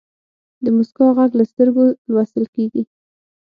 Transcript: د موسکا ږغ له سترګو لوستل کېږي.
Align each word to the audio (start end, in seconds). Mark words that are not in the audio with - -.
د 0.63 0.65
موسکا 0.75 1.05
ږغ 1.15 1.19
له 1.39 1.43
سترګو 1.51 1.83
لوستل 2.11 2.45
کېږي. 2.55 2.83